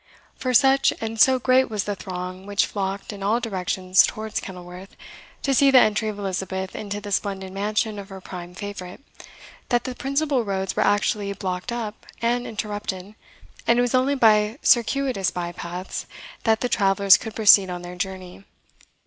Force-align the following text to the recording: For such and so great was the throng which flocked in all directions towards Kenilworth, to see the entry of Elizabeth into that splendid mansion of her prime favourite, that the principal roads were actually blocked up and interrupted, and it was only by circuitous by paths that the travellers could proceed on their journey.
For 0.35 0.51
such 0.51 0.91
and 0.99 1.21
so 1.21 1.37
great 1.37 1.69
was 1.69 1.83
the 1.83 1.95
throng 1.95 2.47
which 2.47 2.65
flocked 2.65 3.13
in 3.13 3.21
all 3.21 3.39
directions 3.39 4.03
towards 4.03 4.39
Kenilworth, 4.39 4.95
to 5.43 5.53
see 5.53 5.69
the 5.69 5.77
entry 5.77 6.09
of 6.09 6.17
Elizabeth 6.17 6.75
into 6.75 6.99
that 6.99 7.11
splendid 7.11 7.53
mansion 7.53 7.99
of 7.99 8.09
her 8.09 8.19
prime 8.19 8.55
favourite, 8.55 9.01
that 9.69 9.83
the 9.83 9.93
principal 9.93 10.43
roads 10.43 10.75
were 10.75 10.81
actually 10.81 11.31
blocked 11.33 11.71
up 11.71 12.07
and 12.19 12.47
interrupted, 12.47 13.13
and 13.67 13.77
it 13.77 13.81
was 13.83 13.93
only 13.93 14.15
by 14.15 14.57
circuitous 14.63 15.29
by 15.29 15.51
paths 15.51 16.07
that 16.45 16.61
the 16.61 16.67
travellers 16.69 17.15
could 17.15 17.35
proceed 17.35 17.69
on 17.69 17.83
their 17.83 17.95
journey. 17.95 18.43